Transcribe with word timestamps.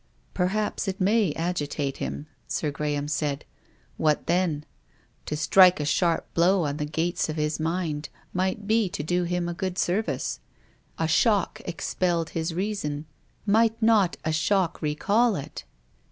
"Perhaps 0.41 0.87
it 0.87 0.99
may 0.99 1.31
agitate 1.33 1.97
him," 1.97 2.25
Sir 2.47 2.71
Graham 2.71 3.07
said." 3.07 3.45
What 3.97 4.25
then? 4.25 4.65
To 5.27 5.37
strike 5.37 5.79
a 5.79 5.85
sharp 5.85 6.33
blow 6.33 6.63
on 6.63 6.77
the 6.77 6.87
gates 6.87 7.29
of 7.29 7.35
his 7.35 7.59
mind 7.59 8.09
might 8.33 8.65
be 8.65 8.89
to 8.89 9.03
do 9.03 9.25
him 9.25 9.47
a 9.47 9.53
good 9.53 9.77
ser 9.77 10.01
vice. 10.01 10.39
A 10.97 11.07
shock 11.07 11.61
expelled 11.65 12.31
his 12.31 12.51
reason. 12.51 13.05
Might 13.45 13.79
not 13.79 14.17
a 14.25 14.31
shock 14.31 14.81
recall 14.81 15.35
it 15.35 15.65